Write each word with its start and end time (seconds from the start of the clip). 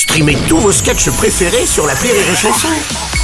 Streamez 0.00 0.38
tous 0.48 0.56
vos 0.56 0.72
sketchs 0.72 1.10
préférés 1.10 1.66
sur 1.66 1.86
la 1.86 1.92
Rire 1.92 2.14
et 2.14 2.34
Chanson. 2.34 2.68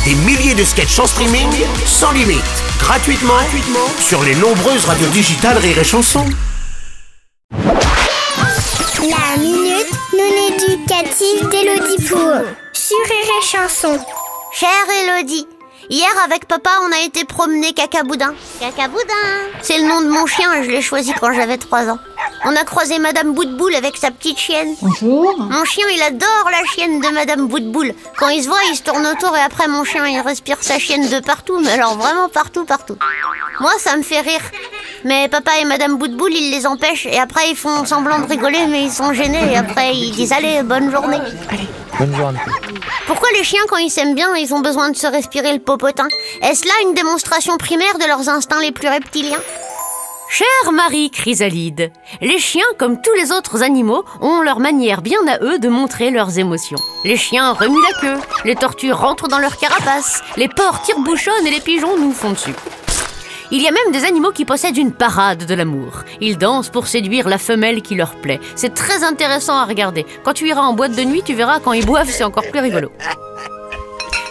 Des 0.05 0.15
milliers 0.15 0.55
de 0.55 0.63
sketchs 0.63 0.99
en 0.99 1.07
streaming, 1.07 1.49
sans 1.87 2.13
limite, 2.13 2.45
gratuitement, 2.79 3.33
gratuitement 3.33 3.89
sur 3.99 4.23
les 4.23 4.35
nombreuses 4.35 4.85
radios 4.85 5.09
digitales 5.09 5.57
Rire 5.57 5.79
et 5.79 5.85
Chanson. 5.85 6.23
La 7.51 9.39
minute 9.39 9.91
non 10.13 10.55
éducative 10.55 11.49
d'Elodie 11.49 12.05
Pour 12.07 12.45
sur 12.75 12.99
Rire 13.09 13.33
et 13.41 13.47
Chanson. 13.47 13.99
Chère 14.53 14.69
Elodie, 15.03 15.49
hier 15.89 16.11
avec 16.27 16.47
papa 16.47 16.69
on 16.83 16.93
a 16.93 17.07
été 17.07 17.25
promener 17.25 17.73
Cacaboudin. 17.73 18.35
Cacaboudin 18.61 19.15
C'est 19.63 19.79
le 19.79 19.89
nom 19.89 20.03
de 20.03 20.09
mon 20.09 20.27
chien, 20.27 20.63
je 20.63 20.69
l'ai 20.69 20.83
choisi 20.83 21.15
quand 21.19 21.33
j'avais 21.33 21.57
3 21.57 21.89
ans. 21.89 21.99
On 22.49 22.55
a 22.55 22.63
croisé 22.63 23.01
Madame 23.01 23.33
Boutboul 23.35 23.75
avec 23.75 23.97
sa 23.97 24.13
petite 24.13 24.39
chienne. 24.39 24.77
Bonjour. 24.81 25.37
Mon 25.37 25.65
chien 25.65 25.85
il 25.93 26.01
adore 26.01 26.49
la 26.49 26.65
chienne 26.73 27.01
de 27.01 27.09
Madame 27.09 27.49
Boutboul. 27.49 27.93
Quand 28.17 28.29
il 28.29 28.45
se 28.45 28.49
voit 28.49 28.61
il 28.71 28.77
se 28.77 28.85
tourne 28.85 29.05
autour 29.05 29.37
et 29.37 29.41
après 29.41 29.67
mon 29.67 29.83
chien 29.83 30.07
il 30.07 30.21
respire 30.21 30.59
sa 30.61 30.79
chienne 30.79 31.09
de 31.09 31.19
partout, 31.19 31.59
mais 31.59 31.73
alors 31.73 31.99
vraiment 31.99 32.29
partout, 32.29 32.65
partout. 32.65 32.97
Moi 33.59 33.73
ça 33.79 33.97
me 33.97 34.03
fait 34.03 34.21
rire. 34.21 34.43
Mais 35.03 35.27
papa 35.29 35.59
et 35.61 35.65
Madame 35.65 35.97
Boutboul 35.99 36.33
ils 36.33 36.53
les 36.53 36.69
empêchent 36.69 37.07
et 37.07 37.19
après 37.19 37.51
ils 37.51 37.57
font 37.57 37.85
semblant 37.85 38.21
de 38.21 38.27
rigoler 38.27 38.67
mais 38.69 38.85
ils 38.85 38.93
sont 38.93 39.13
gênés 39.13 39.53
et 39.53 39.57
après 39.57 39.97
ils 39.97 40.13
disent 40.13 40.33
allez 40.33 40.63
bonne 40.63 40.93
journée. 40.93 41.19
Bonne 41.99 42.15
journée. 42.15 42.39
Pourquoi 43.09 43.29
les 43.35 43.43
chiens, 43.43 43.63
quand 43.69 43.79
ils 43.79 43.91
s'aiment 43.91 44.15
bien, 44.15 44.37
ils 44.37 44.53
ont 44.53 44.61
besoin 44.61 44.91
de 44.91 44.97
se 44.97 45.07
respirer 45.07 45.53
le 45.53 45.61
popotin? 45.61 46.09
Est-ce 46.43 46.67
là 46.67 46.75
une 46.85 46.95
démonstration 46.95 47.57
primaire 47.57 47.99
de 47.99 48.07
leurs 48.07 48.29
instincts 48.29 48.61
les 48.61 48.73
plus 48.73 48.89
reptiliens? 48.89 49.41
Chère 50.29 50.73
Marie 50.73 51.11
Chrysalide, 51.11 51.93
les 52.21 52.39
chiens, 52.39 52.67
comme 52.79 53.01
tous 53.01 53.13
les 53.15 53.31
autres 53.31 53.63
animaux, 53.63 54.05
ont 54.21 54.43
leur 54.43 54.59
manière 54.59 55.01
bien 55.01 55.21
à 55.29 55.39
eux 55.43 55.59
de 55.59 55.69
montrer 55.69 56.11
leurs 56.11 56.39
émotions. 56.39 56.79
Les 57.05 57.17
chiens 57.17 57.53
remuent 57.53 57.81
la 57.81 58.01
queue, 58.01 58.21
les 58.45 58.57
tortues 58.57 58.93
rentrent 58.93 59.29
dans 59.29 59.39
leur 59.39 59.57
carapace, 59.57 60.23
les 60.37 60.49
porcs 60.49 60.83
tire-bouchonnent 60.83 61.47
et 61.47 61.51
les 61.51 61.61
pigeons 61.61 61.97
nous 61.97 62.13
font 62.13 62.33
dessus. 62.33 62.55
Il 63.53 63.63
y 63.63 63.69
a 63.69 63.71
même 63.71 63.93
des 63.93 64.05
animaux 64.05 64.33
qui 64.33 64.45
possèdent 64.45 64.77
une 64.77 64.93
parade 64.93 65.47
de 65.47 65.55
l'amour. 65.55 66.03
Ils 66.21 66.37
dansent 66.37 66.71
pour 66.71 66.89
séduire 66.89 67.29
la 67.29 67.39
femelle 67.39 67.81
qui 67.81 67.95
leur 67.95 68.17
plaît. 68.17 68.41
C'est 68.57 68.75
très 68.75 69.05
intéressant 69.05 69.57
à 69.57 69.65
regarder. 69.65 70.05
Quand 70.25 70.33
tu 70.33 70.49
iras 70.49 70.63
en 70.63 70.73
boîte 70.73 70.97
de 70.97 71.03
nuit, 71.03 71.23
tu 71.25 71.35
verras 71.35 71.61
quand 71.61 71.73
ils 71.73 71.87
boivent, 71.87 72.11
c'est 72.11 72.25
encore 72.25 72.51
plus 72.51 72.61
rigolo. 72.61 72.91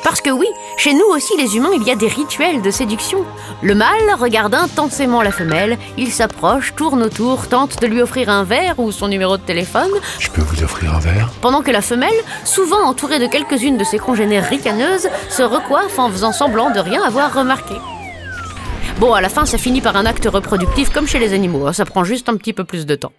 Parce 0.05 0.21
que 0.21 0.29
oui, 0.29 0.45
chez 0.77 0.93
nous 0.93 1.05
aussi 1.09 1.35
les 1.35 1.57
humains, 1.57 1.71
il 1.75 1.81
y 1.81 1.89
a 1.89 1.95
des 1.95 2.07
rituels 2.07 2.61
de 2.61 2.69
séduction. 2.69 3.25
Le 3.63 3.73
mâle 3.73 4.13
regarde 4.19 4.53
intensément 4.53 5.23
la 5.23 5.31
femelle, 5.31 5.79
il 5.97 6.11
s'approche, 6.11 6.75
tourne 6.75 7.01
autour, 7.01 7.47
tente 7.47 7.81
de 7.81 7.87
lui 7.87 8.03
offrir 8.03 8.29
un 8.29 8.43
verre 8.43 8.77
ou 8.77 8.91
son 8.91 9.07
numéro 9.07 9.35
de 9.35 9.41
téléphone, 9.41 9.89
Je 10.19 10.29
peux 10.29 10.43
vous 10.43 10.63
offrir 10.63 10.93
un 10.93 10.99
verre? 10.99 11.31
Pendant 11.41 11.63
que 11.63 11.71
la 11.71 11.81
femelle, 11.81 12.13
souvent 12.43 12.83
entourée 12.83 13.17
de 13.17 13.25
quelques-unes 13.25 13.79
de 13.79 13.83
ses 13.83 13.97
congénères 13.97 14.47
ricaneuses, 14.47 15.09
se 15.27 15.41
recoiffe 15.41 15.97
en 15.97 16.11
faisant 16.11 16.31
semblant 16.31 16.69
de 16.69 16.79
rien 16.79 17.01
avoir 17.01 17.33
remarqué. 17.33 17.73
Bon, 18.99 19.11
à 19.11 19.21
la 19.21 19.29
fin, 19.29 19.47
ça 19.47 19.57
finit 19.57 19.81
par 19.81 19.95
un 19.95 20.05
acte 20.05 20.29
reproductif 20.31 20.91
comme 20.91 21.07
chez 21.07 21.17
les 21.17 21.33
animaux, 21.33 21.65
hein, 21.65 21.73
ça 21.73 21.83
prend 21.83 22.03
juste 22.03 22.29
un 22.29 22.37
petit 22.37 22.53
peu 22.53 22.63
plus 22.63 22.85
de 22.85 22.93
temps. 22.93 23.11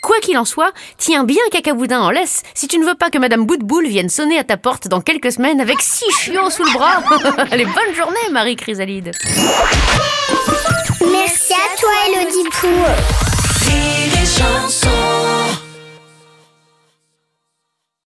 Quoi 0.00 0.18
qu'il 0.20 0.38
en 0.38 0.44
soit, 0.44 0.72
tiens 0.98 1.24
bien 1.24 1.42
Cacaboudin 1.50 2.00
en 2.00 2.10
laisse 2.10 2.42
si 2.54 2.68
tu 2.68 2.78
ne 2.78 2.86
veux 2.86 2.94
pas 2.94 3.10
que 3.10 3.18
Madame 3.18 3.44
Boutboul 3.44 3.86
vienne 3.86 4.08
sonner 4.08 4.38
à 4.38 4.44
ta 4.44 4.56
porte 4.56 4.88
dans 4.88 5.00
quelques 5.00 5.32
semaines 5.32 5.60
avec 5.60 5.80
six 5.82 6.10
chiots 6.20 6.50
sous 6.50 6.64
le 6.64 6.72
bras. 6.72 7.02
Allez, 7.50 7.66
bonne 7.66 7.94
journée, 7.94 8.30
Marie 8.32 8.56
Chrysalide. 8.56 9.12
Merci 11.00 11.52
à 11.52 11.76
toi 11.78 11.90
Elodie 12.08 12.48
chanson 14.40 14.69